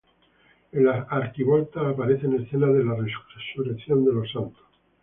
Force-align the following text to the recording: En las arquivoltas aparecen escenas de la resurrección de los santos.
En 0.71 0.83
las 0.83 1.05
arquivoltas 1.11 1.83
aparecen 1.93 2.33
escenas 2.41 2.73
de 2.73 2.83
la 2.83 2.95
resurrección 2.95 4.03
de 4.03 4.11
los 4.13 4.31
santos. 4.31 4.65